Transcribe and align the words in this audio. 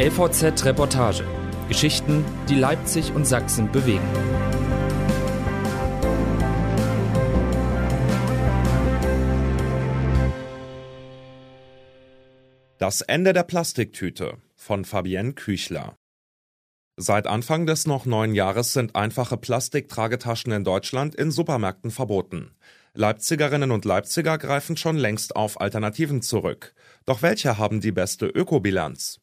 LVZ 0.00 0.64
Reportage. 0.64 1.24
Geschichten, 1.66 2.24
die 2.48 2.54
Leipzig 2.54 3.12
und 3.12 3.26
Sachsen 3.26 3.72
bewegen. 3.72 4.08
Das 12.78 13.00
Ende 13.00 13.32
der 13.32 13.42
Plastiktüte 13.42 14.36
von 14.54 14.84
Fabienne 14.84 15.32
Küchler. 15.32 15.96
Seit 16.96 17.26
Anfang 17.26 17.66
des 17.66 17.88
noch 17.88 18.06
neuen 18.06 18.36
Jahres 18.36 18.72
sind 18.72 18.94
einfache 18.94 19.36
Plastiktragetaschen 19.36 20.52
in 20.52 20.62
Deutschland 20.62 21.16
in 21.16 21.32
Supermärkten 21.32 21.90
verboten. 21.90 22.52
Leipzigerinnen 22.94 23.72
und 23.72 23.84
Leipziger 23.84 24.38
greifen 24.38 24.76
schon 24.76 24.96
längst 24.96 25.34
auf 25.34 25.60
Alternativen 25.60 26.22
zurück. 26.22 26.76
Doch 27.04 27.22
welche 27.22 27.58
haben 27.58 27.80
die 27.80 27.90
beste 27.90 28.26
Ökobilanz? 28.26 29.18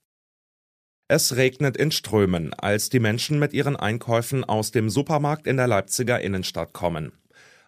Es 1.07 1.35
regnet 1.35 1.77
in 1.77 1.91
Strömen, 1.91 2.55
als 2.55 2.89
die 2.89 2.99
Menschen 2.99 3.37
mit 3.37 3.53
ihren 3.53 3.75
Einkäufen 3.75 4.43
aus 4.43 4.71
dem 4.71 4.89
Supermarkt 4.89 5.45
in 5.45 5.57
der 5.57 5.67
Leipziger 5.67 6.19
Innenstadt 6.19 6.73
kommen. 6.73 7.11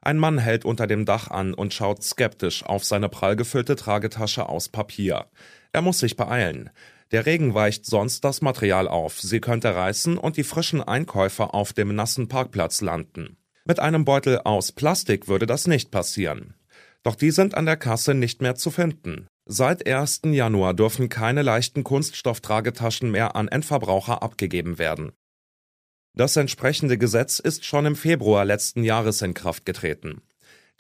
Ein 0.02 0.18
Mann 0.18 0.40
hält 0.40 0.66
unter 0.66 0.88
dem 0.88 1.06
Dach 1.06 1.30
an 1.30 1.54
und 1.54 1.72
schaut 1.72 2.02
skeptisch 2.02 2.66
auf 2.66 2.84
seine 2.84 3.10
prall 3.10 3.36
gefüllte 3.36 3.76
Tragetasche 3.76 4.50
aus 4.50 4.70
Papier. 4.70 5.28
Er 5.72 5.84
muss 5.84 6.00
sich 6.00 6.16
beeilen. 6.16 6.72
Der 7.12 7.28
Regen 7.28 7.54
weicht 7.54 7.86
sonst 7.86 8.24
das 8.24 8.42
Material 8.42 8.88
auf, 8.88 9.22
sie 9.22 9.40
könnte 9.40 9.76
reißen 9.76 10.18
und 10.18 10.38
die 10.38 10.44
frischen 10.44 10.82
Einkäufe 10.82 11.54
auf 11.54 11.74
dem 11.74 11.94
nassen 11.94 12.28
Parkplatz 12.28 12.82
landen. 12.82 13.38
Mit 13.66 13.80
einem 13.80 14.04
Beutel 14.04 14.40
aus 14.46 14.72
Plastik 14.72 15.28
würde 15.28 15.46
das 15.46 15.68
nicht 15.68 15.92
passieren. 15.92 16.56
Doch 17.04 17.16
die 17.16 17.32
sind 17.32 17.54
an 17.54 17.68
der 17.68 17.78
Kasse 17.78 18.16
nicht 18.16 18.42
mehr 18.42 18.56
zu 18.56 18.72
finden. 18.72 19.28
Seit 19.50 19.88
1. 19.88 20.24
Januar 20.26 20.74
dürfen 20.74 21.08
keine 21.08 21.42
leichten 21.42 21.86
Kunststofftragetaschen 21.86 23.10
mehr 23.10 23.38
an 23.38 23.48
Endverbraucher 23.48 24.22
abgegeben 24.22 24.78
werden. 24.78 25.14
Das 26.14 26.36
entsprechende 26.36 26.98
Gesetz 26.98 27.40
ist 27.40 27.64
schon 27.64 27.86
im 27.86 27.96
Februar 27.96 28.44
letzten 28.44 28.84
Jahres 28.84 29.22
in 29.22 29.34
Kraft 29.34 29.66
getreten. 29.66 30.22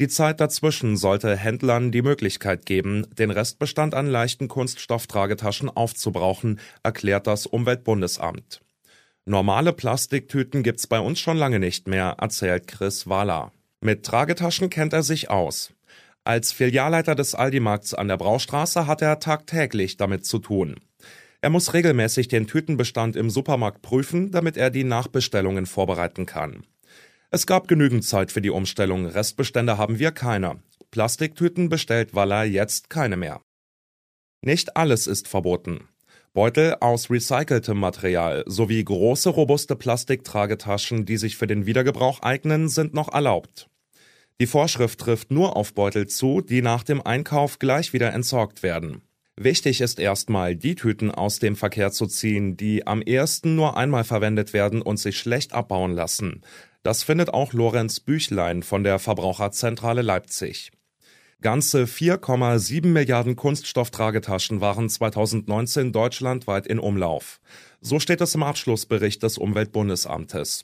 Die 0.01 0.09
Zeit 0.09 0.41
dazwischen 0.41 0.97
sollte 0.97 1.37
Händlern 1.37 1.93
die 1.93 2.01
Möglichkeit 2.01 2.65
geben, 2.65 3.07
den 3.17 3.31
Restbestand 3.31 3.95
an 3.95 4.07
leichten 4.07 4.49
Kunststofftragetaschen 4.49 5.69
aufzubrauchen, 5.69 6.59
erklärt 6.83 7.25
das 7.25 7.45
Umweltbundesamt. 7.45 8.59
Normale 9.23 9.71
Plastiktüten 9.71 10.61
gibt's 10.61 10.87
bei 10.87 10.99
uns 10.99 11.21
schon 11.21 11.37
lange 11.37 11.59
nicht 11.59 11.87
mehr, 11.87 12.17
erzählt 12.19 12.67
Chris 12.67 13.07
Wahler. 13.07 13.53
Mit 13.79 14.05
Tragetaschen 14.05 14.69
kennt 14.69 14.91
er 14.91 15.03
sich 15.03 15.29
aus. 15.29 15.71
Als 16.27 16.51
Filialleiter 16.51 17.15
des 17.15 17.35
Aldi-Markts 17.35 17.93
an 17.93 18.09
der 18.09 18.17
Braustraße 18.17 18.85
hat 18.85 19.01
er 19.01 19.21
tagtäglich 19.21 19.95
damit 19.95 20.25
zu 20.25 20.39
tun. 20.39 20.75
Er 21.39 21.49
muss 21.49 21.73
regelmäßig 21.73 22.27
den 22.27 22.47
Tütenbestand 22.47 23.15
im 23.15 23.29
Supermarkt 23.29 23.81
prüfen, 23.81 24.29
damit 24.31 24.57
er 24.57 24.69
die 24.69 24.83
Nachbestellungen 24.83 25.65
vorbereiten 25.65 26.25
kann. 26.25 26.65
Es 27.31 27.47
gab 27.47 27.69
genügend 27.69 28.03
Zeit 28.03 28.33
für 28.33 28.41
die 28.41 28.49
Umstellung, 28.49 29.05
Restbestände 29.05 29.77
haben 29.77 29.99
wir 29.99 30.11
keine. 30.11 30.61
Plastiktüten 30.91 31.69
bestellt 31.69 32.13
Waller 32.13 32.43
jetzt 32.43 32.89
keine 32.89 33.15
mehr. 33.15 33.39
Nicht 34.43 34.75
alles 34.75 35.07
ist 35.07 35.29
verboten. 35.29 35.87
Beutel 36.33 36.75
aus 36.81 37.09
recyceltem 37.09 37.79
Material 37.79 38.43
sowie 38.47 38.83
große 38.83 39.29
robuste 39.29 39.77
Plastiktragetaschen, 39.77 41.05
die 41.05 41.15
sich 41.15 41.37
für 41.37 41.47
den 41.47 41.65
Wiedergebrauch 41.65 42.21
eignen, 42.21 42.67
sind 42.67 42.93
noch 42.93 43.13
erlaubt. 43.13 43.69
Die 44.39 44.47
Vorschrift 44.47 44.99
trifft 44.99 45.31
nur 45.31 45.55
auf 45.55 45.73
Beutel 45.73 46.07
zu, 46.07 46.41
die 46.41 46.61
nach 46.61 46.83
dem 46.83 47.01
Einkauf 47.01 47.57
gleich 47.57 47.93
wieder 47.93 48.13
entsorgt 48.13 48.61
werden. 48.61 49.01
Wichtig 49.35 49.81
ist 49.81 49.99
erstmal, 49.99 50.55
die 50.55 50.75
Tüten 50.75 51.11
aus 51.11 51.39
dem 51.39 51.55
Verkehr 51.55 51.91
zu 51.91 52.07
ziehen, 52.07 52.57
die 52.57 52.85
am 52.85 53.01
ehesten 53.01 53.55
nur 53.55 53.77
einmal 53.77 54.03
verwendet 54.03 54.53
werden 54.53 54.81
und 54.81 54.97
sich 54.97 55.17
schlecht 55.17 55.53
abbauen 55.53 55.93
lassen. 55.93 56.41
Das 56.83 57.03
findet 57.03 57.33
auch 57.33 57.53
Lorenz 57.53 57.99
Büchlein 57.99 58.63
von 58.63 58.83
der 58.83 58.99
Verbraucherzentrale 58.99 60.01
Leipzig. 60.01 60.71
Ganze 61.41 61.83
4,7 61.83 62.87
Milliarden 62.87 63.35
Kunststofftragetaschen 63.35 64.59
waren 64.59 64.89
2019 64.89 65.91
deutschlandweit 65.91 66.65
in 66.65 66.79
Umlauf. 66.79 67.39
So 67.79 67.99
steht 67.99 68.21
es 68.21 68.33
im 68.33 68.41
Abschlussbericht 68.41 69.21
des 69.21 69.37
Umweltbundesamtes. 69.37 70.63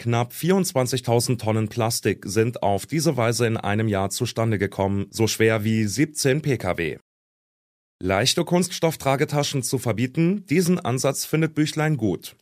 Knapp 0.00 0.32
24.000 0.32 1.38
Tonnen 1.38 1.68
Plastik 1.68 2.24
sind 2.24 2.62
auf 2.62 2.86
diese 2.86 3.18
Weise 3.18 3.46
in 3.46 3.58
einem 3.58 3.86
Jahr 3.86 4.08
zustande 4.08 4.56
gekommen, 4.56 5.08
so 5.10 5.26
schwer 5.26 5.62
wie 5.62 5.84
17 5.84 6.40
Pkw. 6.40 6.96
Leichte 8.02 8.46
Kunststofftragetaschen 8.46 9.62
zu 9.62 9.76
verbieten, 9.76 10.46
diesen 10.46 10.80
Ansatz 10.80 11.26
findet 11.26 11.54
Büchlein 11.54 11.98
gut. 11.98 12.34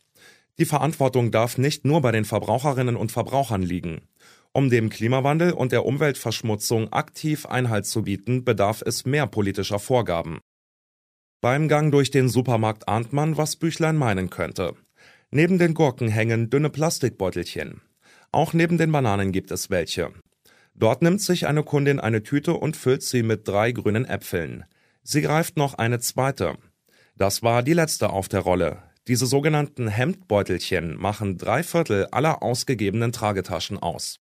Die 0.57 0.63
Verantwortung 0.63 1.31
darf 1.31 1.57
nicht 1.57 1.83
nur 1.83 2.01
bei 2.01 2.13
den 2.13 2.23
Verbraucherinnen 2.23 2.95
und 2.95 3.11
Verbrauchern 3.11 3.61
liegen. 3.61 4.03
Um 4.53 4.69
dem 4.69 4.89
Klimawandel 4.89 5.51
und 5.51 5.73
der 5.73 5.85
Umweltverschmutzung 5.85 6.93
aktiv 6.93 7.45
Einhalt 7.45 7.85
zu 7.85 8.03
bieten, 8.03 8.45
bedarf 8.45 8.81
es 8.85 9.03
mehr 9.03 9.27
politischer 9.27 9.79
Vorgaben. 9.79 10.39
Beim 11.41 11.67
Gang 11.67 11.91
durch 11.91 12.09
den 12.09 12.29
Supermarkt 12.29 12.87
ahnt 12.87 13.11
man, 13.11 13.35
was 13.35 13.57
Büchlein 13.57 13.97
meinen 13.97 14.29
könnte. 14.29 14.77
Neben 15.31 15.59
den 15.59 15.75
Gurken 15.75 16.07
hängen 16.07 16.49
dünne 16.49 16.71
Plastikbeutelchen. 16.71 17.81
Auch 18.31 18.53
neben 18.53 18.77
den 18.79 18.91
Bananen 18.91 19.31
gibt 19.31 19.51
es 19.51 19.69
welche. 19.69 20.11
Dort 20.73 21.01
nimmt 21.01 21.21
sich 21.21 21.45
eine 21.45 21.63
Kundin 21.63 21.99
eine 21.99 22.23
Tüte 22.23 22.53
und 22.53 22.75
füllt 22.75 23.03
sie 23.03 23.21
mit 23.21 23.47
drei 23.47 23.71
grünen 23.71 24.05
Äpfeln. 24.05 24.65
Sie 25.03 25.21
greift 25.21 25.55
noch 25.55 25.75
eine 25.75 25.99
zweite. 25.99 26.57
Das 27.15 27.43
war 27.43 27.61
die 27.61 27.73
letzte 27.73 28.09
auf 28.09 28.27
der 28.27 28.39
Rolle. 28.39 28.81
Diese 29.07 29.27
sogenannten 29.27 29.87
Hemdbeutelchen 29.87 30.95
machen 30.95 31.37
drei 31.37 31.63
Viertel 31.63 32.07
aller 32.11 32.41
ausgegebenen 32.41 33.11
Tragetaschen 33.11 33.77
aus. 33.77 34.19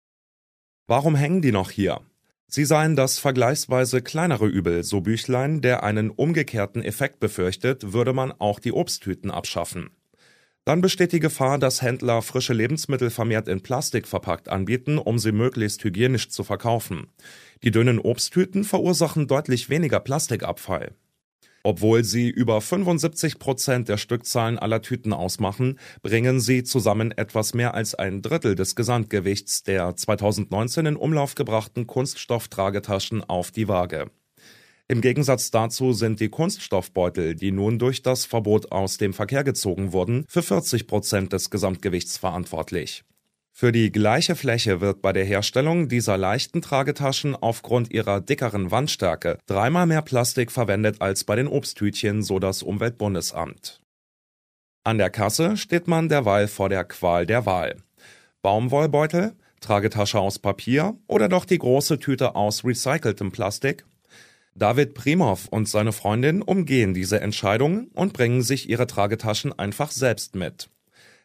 Warum 0.87 1.15
hängen 1.15 1.41
die 1.41 1.51
noch 1.51 1.71
hier? 1.71 2.01
Sie 2.47 2.65
seien 2.65 2.95
das 2.95 3.19
vergleichsweise 3.19 4.01
kleinere 4.01 4.45
Übel, 4.47 4.83
so 4.83 5.01
Büchlein, 5.01 5.61
der 5.61 5.83
einen 5.83 6.09
umgekehrten 6.09 6.83
Effekt 6.83 7.19
befürchtet, 7.19 7.93
würde 7.93 8.13
man 8.13 8.31
auch 8.31 8.59
die 8.59 8.71
Obsttüten 8.71 9.29
abschaffen. 9.29 9.89
Dann 10.65 10.81
besteht 10.81 11.11
die 11.11 11.19
Gefahr, 11.19 11.59
dass 11.59 11.83
Händler 11.83 12.23
frische 12.23 12.53
Lebensmittel 12.53 13.11
vermehrt 13.11 13.47
in 13.47 13.61
Plastik 13.61 14.07
verpackt 14.07 14.49
anbieten, 14.49 14.97
um 14.97 15.19
sie 15.19 15.31
möglichst 15.31 15.83
hygienisch 15.83 16.29
zu 16.29 16.43
verkaufen. 16.43 17.07
Die 17.63 17.69
dünnen 17.69 17.99
Obsttüten 17.99 18.63
verursachen 18.63 19.27
deutlich 19.27 19.69
weniger 19.69 19.99
Plastikabfall. 19.99 20.95
Obwohl 21.61 22.03
sie 22.03 22.29
über 22.29 22.61
75 22.61 23.37
Prozent 23.37 23.89
der 23.89 23.97
Stückzahlen 23.97 24.57
aller 24.57 24.81
Tüten 24.81 25.13
ausmachen, 25.13 25.79
bringen 26.01 26.39
sie 26.39 26.63
zusammen 26.63 27.11
etwas 27.11 27.53
mehr 27.53 27.75
als 27.75 27.93
ein 27.93 28.23
Drittel 28.23 28.55
des 28.55 28.75
Gesamtgewichts 28.75 29.63
der 29.63 29.95
2019 29.95 30.85
in 30.87 30.95
Umlauf 30.95 31.35
gebrachten 31.35 31.85
Kunststofftragetaschen 31.85 33.23
auf 33.23 33.51
die 33.51 33.67
Waage. 33.67 34.11
Im 34.87 35.01
Gegensatz 35.01 35.49
dazu 35.49 35.93
sind 35.93 36.19
die 36.19 36.29
Kunststoffbeutel, 36.29 37.33
die 37.33 37.51
nun 37.51 37.79
durch 37.79 38.03
das 38.03 38.25
Verbot 38.25 38.71
aus 38.71 38.97
dem 38.97 39.13
Verkehr 39.13 39.43
gezogen 39.43 39.93
wurden, 39.93 40.25
für 40.27 40.43
40 40.43 40.85
Prozent 40.85 41.33
des 41.33 41.49
Gesamtgewichts 41.49 42.17
verantwortlich. 42.17 43.03
Für 43.51 43.71
die 43.71 43.91
gleiche 43.91 44.35
Fläche 44.35 44.81
wird 44.81 45.01
bei 45.01 45.11
der 45.11 45.23
Herstellung 45.25 45.87
dieser 45.87 46.17
leichten 46.17 46.61
Tragetaschen 46.61 47.35
aufgrund 47.35 47.91
ihrer 47.91 48.21
dickeren 48.21 48.69
Wandstärke 48.69 49.39
dreimal 49.47 49.87
mehr 49.87 50.03
Plastik 50.03 50.51
verwendet 50.51 50.97
als 50.99 51.23
bei 51.23 51.35
den 51.35 51.47
Obsttütchen, 51.47 52.21
so 52.21 52.37
das 52.37 52.61
Umweltbundesamt. 52.61 53.81
An 54.83 54.99
der 54.99 55.09
Kasse 55.09 55.57
steht 55.57 55.87
man 55.87 56.09
derweil 56.09 56.47
vor 56.47 56.69
der 56.69 56.83
Qual 56.83 57.25
der 57.25 57.47
Wahl. 57.47 57.77
Baumwollbeutel, 58.43 59.33
Tragetasche 59.61 60.19
aus 60.19 60.37
Papier 60.37 60.95
oder 61.07 61.27
doch 61.27 61.45
die 61.45 61.57
große 61.57 61.97
Tüte 61.97 62.35
aus 62.35 62.63
recyceltem 62.63 63.31
Plastik? 63.31 63.85
David 64.57 64.93
Primov 64.93 65.49
und 65.49 65.67
seine 65.67 65.91
Freundin 65.91 66.41
umgehen 66.41 66.93
diese 66.93 67.19
Entscheidung 67.19 67.87
und 67.93 68.13
bringen 68.13 68.41
sich 68.41 68.69
ihre 68.69 68.87
Tragetaschen 68.87 69.51
einfach 69.59 69.91
selbst 69.91 70.35
mit. 70.35 70.69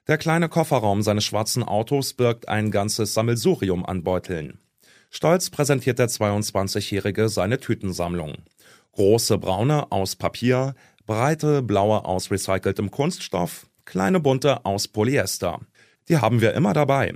Der 0.09 0.19
kleine 0.19 0.49
Kofferraum 0.49 1.03
seines 1.03 1.25
schwarzen 1.25 1.63
Autos 1.63 2.15
birgt 2.15 2.49
ein 2.49 2.73
ganzes 2.73 3.15
Sammelsurium 3.15 3.87
an 3.87 4.03
Beuteln. 4.03 4.59
Stolz 5.11 5.49
präsentiert 5.49 6.01
der 6.01 6.09
22-Jährige 6.09 7.29
seine 7.29 7.61
Tütensammlung. 7.61 8.39
Große 8.93 9.39
braune 9.39 9.93
aus 9.93 10.17
Papier, 10.17 10.75
breite 11.07 11.63
blaue 11.63 12.05
aus 12.05 12.33
recyceltem 12.33 12.91
Kunststoff, 12.91 13.69
kleine 13.85 14.19
bunte 14.19 14.65
aus 14.65 14.89
Polyester. 14.89 15.61
Die 16.09 16.17
haben 16.17 16.41
wir 16.41 16.55
immer 16.55 16.73
dabei. 16.73 17.15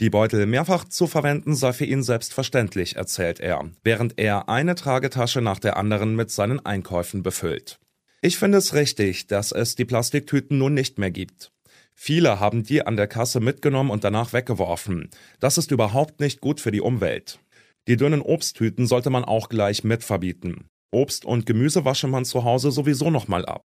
Die 0.00 0.10
Beutel 0.10 0.46
mehrfach 0.46 0.84
zu 0.84 1.06
verwenden 1.06 1.54
sei 1.54 1.72
für 1.72 1.84
ihn 1.84 2.02
selbstverständlich, 2.02 2.96
erzählt 2.96 3.38
er, 3.38 3.70
während 3.84 4.18
er 4.18 4.48
eine 4.48 4.74
Tragetasche 4.74 5.40
nach 5.40 5.60
der 5.60 5.76
anderen 5.76 6.16
mit 6.16 6.32
seinen 6.32 6.64
Einkäufen 6.64 7.22
befüllt. 7.22 7.78
Ich 8.20 8.36
finde 8.36 8.58
es 8.58 8.74
richtig, 8.74 9.28
dass 9.28 9.52
es 9.52 9.76
die 9.76 9.84
Plastiktüten 9.84 10.58
nun 10.58 10.74
nicht 10.74 10.98
mehr 10.98 11.12
gibt. 11.12 11.52
Viele 11.94 12.40
haben 12.40 12.64
die 12.64 12.84
an 12.84 12.96
der 12.96 13.06
Kasse 13.06 13.38
mitgenommen 13.38 13.90
und 13.90 14.02
danach 14.02 14.32
weggeworfen. 14.32 15.10
Das 15.38 15.58
ist 15.58 15.70
überhaupt 15.70 16.18
nicht 16.18 16.40
gut 16.40 16.60
für 16.60 16.72
die 16.72 16.80
Umwelt. 16.80 17.38
Die 17.86 17.96
dünnen 17.96 18.22
Obsttüten 18.22 18.86
sollte 18.86 19.10
man 19.10 19.24
auch 19.24 19.48
gleich 19.48 19.84
mit 19.84 20.02
verbieten. 20.02 20.66
Obst 20.90 21.24
und 21.24 21.46
Gemüse 21.46 21.84
wasche 21.84 22.08
man 22.08 22.24
zu 22.24 22.42
Hause 22.44 22.72
sowieso 22.72 23.10
nochmal 23.10 23.44
ab. 23.46 23.62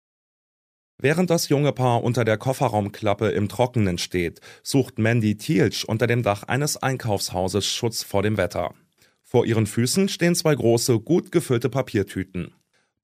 Während 1.01 1.29
das 1.29 1.47
junge 1.47 1.71
Paar 1.71 2.03
unter 2.03 2.25
der 2.25 2.37
Kofferraumklappe 2.37 3.29
im 3.29 3.47
Trockenen 3.47 3.97
steht, 3.97 4.41
sucht 4.63 4.99
Mandy 4.99 5.37
Thielsch 5.37 5.85
unter 5.85 6.07
dem 6.07 6.23
Dach 6.23 6.43
eines 6.43 6.75
Einkaufshauses 6.75 7.65
Schutz 7.65 8.03
vor 8.03 8.21
dem 8.21 8.35
Wetter. 8.35 8.73
Vor 9.23 9.45
ihren 9.45 9.65
Füßen 9.65 10.09
stehen 10.09 10.35
zwei 10.35 10.53
große, 10.53 10.99
gut 10.99 11.31
gefüllte 11.31 11.69
Papiertüten. 11.69 12.53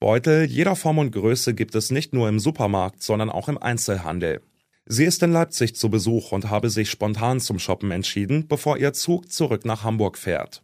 Beutel 0.02 0.44
jeder 0.44 0.76
Form 0.76 0.98
und 0.98 1.12
Größe 1.12 1.54
gibt 1.54 1.74
es 1.74 1.90
nicht 1.90 2.12
nur 2.12 2.28
im 2.28 2.40
Supermarkt, 2.40 3.02
sondern 3.02 3.30
auch 3.30 3.48
im 3.48 3.58
Einzelhandel. 3.58 4.42
Sie 4.86 5.06
ist 5.06 5.24
in 5.24 5.32
Leipzig 5.32 5.78
zu 5.78 5.90
Besuch 5.90 6.34
und 6.34 6.50
habe 6.50 6.70
sich 6.70 6.92
spontan 6.92 7.40
zum 7.40 7.60
Shoppen 7.60 7.92
entschieden, 7.92 8.50
bevor 8.50 8.78
ihr 8.78 8.92
Zug 8.92 9.32
zurück 9.32 9.64
nach 9.64 9.84
Hamburg 9.84 10.18
fährt. 10.18 10.64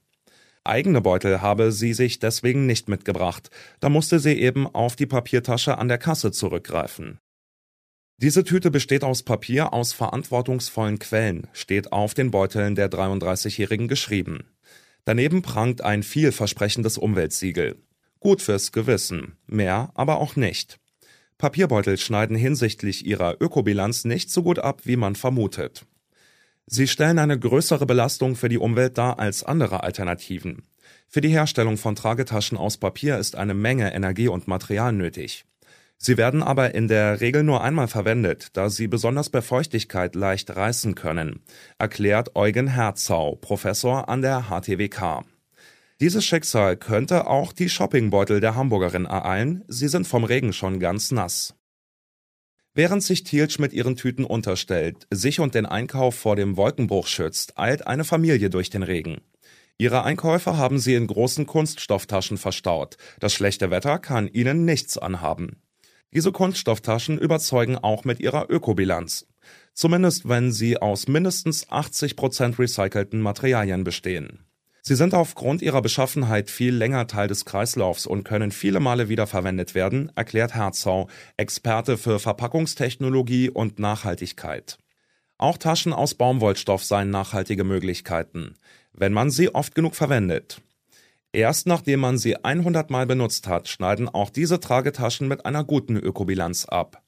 Eigene 0.64 1.02
Beutel 1.02 1.42
habe 1.42 1.72
sie 1.72 1.94
sich 1.94 2.20
deswegen 2.20 2.68
nicht 2.68 2.88
mitgebracht, 2.88 3.50
da 3.80 3.90
musste 3.90 4.20
sie 4.20 4.40
eben 4.40 4.68
auf 4.68 4.96
die 4.96 5.08
Papiertasche 5.08 5.78
an 5.78 5.88
der 5.88 5.98
Kasse 5.98 6.32
zurückgreifen. 6.32 7.20
Diese 8.18 8.44
Tüte 8.44 8.70
besteht 8.70 9.04
aus 9.04 9.24
Papier 9.24 9.74
aus 9.74 9.94
verantwortungsvollen 9.94 11.00
Quellen, 11.00 11.48
steht 11.54 11.92
auf 11.92 12.14
den 12.14 12.30
Beuteln 12.30 12.76
der 12.76 12.92
33-Jährigen 12.92 13.88
geschrieben. 13.88 14.44
Daneben 15.06 15.42
prangt 15.42 15.82
ein 15.82 16.04
vielversprechendes 16.04 17.00
Umweltsiegel. 17.00 17.82
Gut 18.20 18.44
fürs 18.44 18.72
Gewissen, 18.72 19.38
mehr 19.48 19.90
aber 19.96 20.20
auch 20.20 20.36
nicht. 20.36 20.78
Papierbeutel 21.40 21.98
schneiden 21.98 22.36
hinsichtlich 22.36 23.04
ihrer 23.08 23.42
Ökobilanz 23.42 24.06
nicht 24.06 24.30
so 24.30 24.44
gut 24.44 24.60
ab, 24.60 24.82
wie 24.84 24.98
man 24.98 25.16
vermutet. 25.16 25.88
Sie 26.74 26.88
stellen 26.88 27.20
eine 27.20 27.38
größere 27.38 27.86
Belastung 27.86 28.38
für 28.38 28.48
die 28.48 28.58
Umwelt 28.58 28.98
dar 28.98 29.20
als 29.20 29.44
andere 29.44 29.84
Alternativen. 29.84 30.64
Für 31.10 31.20
die 31.20 31.28
Herstellung 31.28 31.76
von 31.76 31.98
Tragetaschen 31.98 32.58
aus 32.58 32.78
Papier 32.78 33.18
ist 33.18 33.36
eine 33.36 33.54
Menge 33.54 33.94
Energie 33.94 34.30
und 34.30 34.48
Material 34.48 34.94
nötig. 34.94 35.44
Sie 35.98 36.16
werden 36.16 36.42
aber 36.42 36.74
in 36.74 36.88
der 36.88 37.20
Regel 37.20 37.44
nur 37.44 37.62
einmal 37.62 37.90
verwendet, 37.90 38.52
da 38.54 38.70
sie 38.70 38.88
besonders 38.88 39.30
bei 39.30 39.42
Feuchtigkeit 39.42 40.16
leicht 40.16 40.56
reißen 40.56 40.96
können, 40.96 41.42
erklärt 41.78 42.38
Eugen 42.38 42.68
Herzau, 42.68 43.36
Professor 43.36 44.08
an 44.08 44.22
der 44.22 44.44
HTWK. 44.44 45.26
Dieses 46.00 46.24
Schicksal 46.24 46.78
könnte 46.78 47.28
auch 47.28 47.52
die 47.52 47.68
Shoppingbeutel 47.68 48.40
der 48.40 48.56
Hamburgerin 48.56 49.06
ereilen, 49.06 49.66
sie 49.68 49.90
sind 49.90 50.08
vom 50.08 50.24
Regen 50.24 50.54
schon 50.54 50.80
ganz 50.80 51.12
nass. 51.12 51.54
Während 52.74 53.04
sich 53.04 53.24
Thielsch 53.24 53.60
mit 53.60 53.74
ihren 53.74 53.98
Tüten 53.98 54.24
unterstellt, 54.24 55.06
sich 55.12 55.42
und 55.42 55.56
den 55.56 55.66
Einkauf 55.66 56.16
vor 56.16 56.38
dem 56.38 56.56
Wolkenbruch 56.56 57.08
schützt, 57.08 57.58
eilt 57.58 57.86
eine 57.86 58.06
Familie 58.06 58.50
durch 58.50 58.70
den 58.70 58.84
Regen. 58.84 59.20
Ihre 59.78 60.04
Einkäufe 60.04 60.56
haben 60.56 60.80
sie 60.80 60.96
in 60.96 61.08
großen 61.08 61.46
Kunststofftaschen 61.46 62.38
verstaut. 62.38 62.96
Das 63.20 63.34
schlechte 63.34 63.72
Wetter 63.72 64.00
kann 64.00 64.28
ihnen 64.28 64.64
nichts 64.64 64.98
anhaben. 64.98 65.62
Diese 66.14 66.32
Kunststofftaschen 66.32 67.18
überzeugen 67.18 67.78
auch 67.78 68.06
mit 68.06 68.20
ihrer 68.22 68.50
Ökobilanz. 68.50 69.28
Zumindest 69.74 70.30
wenn 70.30 70.52
sie 70.52 70.78
aus 70.78 71.08
mindestens 71.08 71.70
80 71.70 72.16
Prozent 72.16 72.60
recycelten 72.60 73.20
Materialien 73.20 73.84
bestehen. 73.84 74.46
Sie 74.84 74.96
sind 74.96 75.14
aufgrund 75.14 75.62
ihrer 75.62 75.82
Beschaffenheit 75.84 76.50
viel 76.50 76.74
länger 76.74 77.06
Teil 77.06 77.28
des 77.28 77.46
Kreislaufs 77.46 78.08
und 78.08 78.24
können 78.24 78.52
viele 78.52 78.80
Male 78.80 79.10
wiederverwendet 79.10 79.76
werden, 79.76 80.12
erklärt 80.16 80.56
Herzau, 80.56 81.08
Experte 81.38 82.00
für 82.00 82.18
Verpackungstechnologie 82.18 83.52
und 83.52 83.78
Nachhaltigkeit. 83.78 84.80
Auch 85.38 85.58
Taschen 85.58 85.94
aus 85.94 86.16
Baumwollstoff 86.16 86.84
seien 86.84 87.12
nachhaltige 87.12 87.64
Möglichkeiten, 87.64 88.56
wenn 88.94 89.14
man 89.14 89.30
sie 89.30 89.54
oft 89.54 89.76
genug 89.76 89.96
verwendet. 89.96 90.62
Erst 91.32 91.68
nachdem 91.68 92.00
man 92.02 92.18
sie 92.18 92.44
100 92.44 92.90
Mal 92.90 93.06
benutzt 93.06 93.48
hat, 93.48 93.68
schneiden 93.68 94.10
auch 94.10 94.32
diese 94.32 94.60
Tragetaschen 94.60 95.28
mit 95.28 95.46
einer 95.46 95.64
guten 95.64 95.96
Ökobilanz 95.96 96.66
ab. 96.66 97.04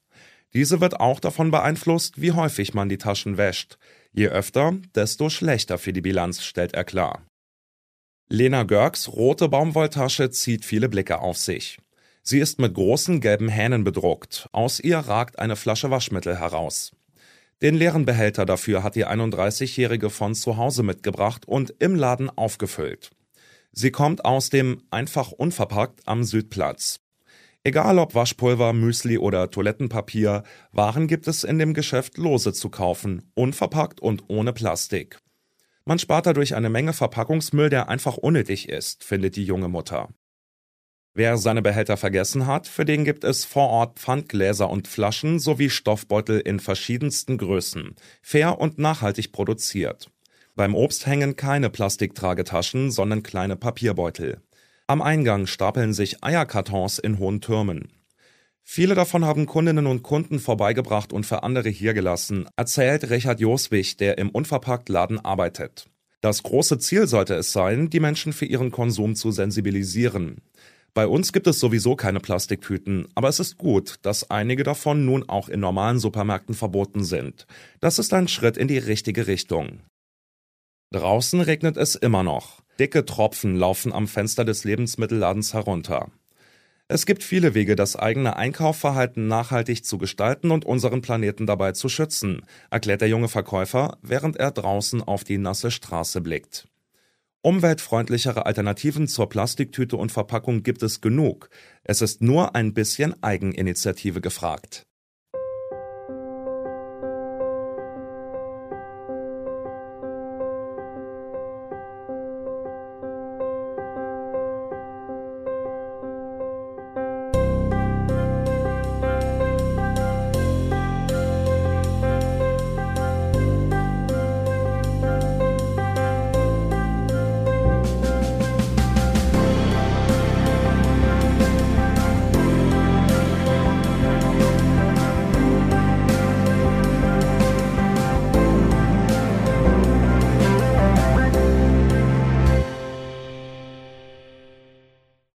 Diese 0.53 0.79
wird 0.79 0.99
auch 0.99 1.19
davon 1.19 1.49
beeinflusst, 1.49 2.21
wie 2.21 2.31
häufig 2.31 2.75
man 2.75 2.87
die 2.87 2.99
Taschen 2.99 3.37
wäscht. 3.37 3.79
Je 4.11 4.27
öfter, 4.27 4.73
desto 4.93 5.29
schlechter 5.29 5.79
für 5.79 5.91
die 5.91 6.01
Bilanz, 6.01 6.43
stellt 6.43 6.73
er 6.75 6.83
klar. 6.83 7.23
Lena 8.29 8.63
Görgs 8.63 9.09
rote 9.09 9.49
Baumwolltasche 9.49 10.31
zieht 10.31 10.65
viele 10.65 10.89
Blicke 10.89 11.19
auf 11.19 11.37
sich. 11.37 11.77
Sie 12.23 12.39
ist 12.39 12.59
mit 12.59 12.73
großen 12.73 13.19
gelben 13.19 13.49
Hähnen 13.49 13.83
bedruckt. 13.83 14.47
Aus 14.53 14.79
ihr 14.79 14.97
ragt 14.97 15.39
eine 15.39 15.55
Flasche 15.55 15.91
Waschmittel 15.91 16.39
heraus. 16.39 16.93
Den 17.61 17.75
leeren 17.75 18.05
Behälter 18.05 18.45
dafür 18.45 18.81
hat 18.81 18.95
die 18.95 19.05
31-Jährige 19.05 20.09
von 20.09 20.35
zu 20.35 20.57
Hause 20.57 20.83
mitgebracht 20.83 21.47
und 21.47 21.75
im 21.79 21.95
Laden 21.95 22.29
aufgefüllt. 22.29 23.11
Sie 23.71 23.91
kommt 23.91 24.25
aus 24.25 24.49
dem 24.49 24.83
einfach 24.91 25.31
unverpackt 25.31 26.07
am 26.07 26.23
Südplatz. 26.23 26.99
Egal 27.63 27.99
ob 27.99 28.13
Waschpulver, 28.15 28.73
Müsli 28.73 29.17
oder 29.17 29.49
Toilettenpapier, 29.49 30.43
Waren 30.71 31.07
gibt 31.07 31.27
es 31.27 31.43
in 31.43 31.59
dem 31.59 31.73
Geschäft 31.73 32.17
lose 32.17 32.51
zu 32.51 32.69
kaufen, 32.69 33.31
unverpackt 33.35 34.01
und 34.01 34.25
ohne 34.27 34.51
Plastik. 34.51 35.19
Man 35.85 35.99
spart 35.99 36.25
dadurch 36.25 36.55
eine 36.55 36.69
Menge 36.69 36.93
Verpackungsmüll, 36.93 37.69
der 37.69 37.89
einfach 37.89 38.17
unnötig 38.17 38.69
ist, 38.69 39.03
findet 39.03 39.35
die 39.35 39.43
junge 39.43 39.67
Mutter. 39.67 40.09
Wer 41.15 41.37
seine 41.37 41.61
Behälter 41.61 41.97
vergessen 41.97 42.47
hat, 42.47 42.67
für 42.67 42.85
den 42.85 43.05
gibt 43.05 43.23
es 43.23 43.45
vor 43.45 43.69
Ort 43.69 43.99
Pfandgläser 43.99 44.69
und 44.69 44.87
Flaschen 44.87 45.37
sowie 45.39 45.69
Stoffbeutel 45.69 46.39
in 46.39 46.59
verschiedensten 46.59 47.37
Größen, 47.37 47.95
fair 48.21 48.59
und 48.59 48.79
nachhaltig 48.79 49.31
produziert. 49.31 50.09
Beim 50.55 50.73
Obst 50.73 51.05
hängen 51.05 51.35
keine 51.35 51.69
Plastiktragetaschen, 51.69 52.89
sondern 52.89 53.21
kleine 53.21 53.55
Papierbeutel. 53.55 54.41
Am 54.87 55.01
Eingang 55.01 55.47
stapeln 55.47 55.93
sich 55.93 56.23
Eierkartons 56.23 56.97
in 56.97 57.19
hohen 57.19 57.41
Türmen. 57.41 57.91
Viele 58.63 58.95
davon 58.95 59.25
haben 59.25 59.45
Kundinnen 59.45 59.85
und 59.85 60.03
Kunden 60.03 60.39
vorbeigebracht 60.39 61.13
und 61.13 61.25
für 61.25 61.43
andere 61.43 61.69
hier 61.69 61.93
gelassen, 61.93 62.47
erzählt 62.55 63.09
Richard 63.09 63.39
Joswig, 63.39 63.97
der 63.97 64.17
im 64.17 64.29
Unverpacktladen 64.29 65.23
arbeitet. 65.23 65.87
Das 66.21 66.41
große 66.41 66.79
Ziel 66.79 67.05
sollte 67.07 67.35
es 67.35 67.51
sein, 67.51 67.89
die 67.89 67.99
Menschen 67.99 68.31
für 68.31 68.45
ihren 68.45 68.71
Konsum 68.71 69.15
zu 69.15 69.31
sensibilisieren. 69.31 70.37
Bei 70.93 71.07
uns 71.07 71.33
gibt 71.33 71.47
es 71.47 71.59
sowieso 71.59 71.95
keine 71.95 72.19
Plastiktüten, 72.19 73.07
aber 73.15 73.27
es 73.27 73.39
ist 73.39 73.57
gut, 73.57 73.95
dass 74.03 74.29
einige 74.29 74.63
davon 74.63 75.05
nun 75.05 75.27
auch 75.27 75.49
in 75.49 75.59
normalen 75.59 75.99
Supermärkten 75.99 76.55
verboten 76.55 77.03
sind. 77.03 77.45
Das 77.81 77.99
ist 77.99 78.13
ein 78.13 78.27
Schritt 78.27 78.57
in 78.57 78.67
die 78.67 78.77
richtige 78.77 79.27
Richtung. 79.27 79.81
Draußen 80.91 81.41
regnet 81.41 81.75
es 81.75 81.95
immer 81.95 82.23
noch. 82.23 82.61
Dicke 82.79 83.05
Tropfen 83.05 83.55
laufen 83.55 83.91
am 83.91 84.07
Fenster 84.07 84.45
des 84.45 84.63
Lebensmittelladens 84.63 85.53
herunter. 85.53 86.11
Es 86.93 87.07
gibt 87.07 87.23
viele 87.23 87.55
Wege, 87.55 87.75
das 87.75 87.95
eigene 87.95 88.35
Einkaufverhalten 88.35 89.27
nachhaltig 89.27 89.83
zu 89.83 89.97
gestalten 89.97 90.51
und 90.51 90.63
unseren 90.63 91.01
Planeten 91.01 91.47
dabei 91.47 91.71
zu 91.71 91.89
schützen, 91.89 92.45
erklärt 92.69 93.01
der 93.01 93.07
junge 93.07 93.29
Verkäufer, 93.29 93.97
während 94.03 94.37
er 94.37 94.51
draußen 94.51 95.01
auf 95.01 95.23
die 95.23 95.39
nasse 95.39 95.71
Straße 95.71 96.21
blickt. 96.21 96.67
Umweltfreundlichere 97.41 98.45
Alternativen 98.45 99.07
zur 99.07 99.27
Plastiktüte 99.27 99.97
und 99.97 100.11
Verpackung 100.11 100.61
gibt 100.61 100.83
es 100.83 101.01
genug. 101.01 101.49
Es 101.83 102.03
ist 102.03 102.21
nur 102.21 102.53
ein 102.53 102.75
bisschen 102.75 103.15
Eigeninitiative 103.23 104.21
gefragt. 104.21 104.85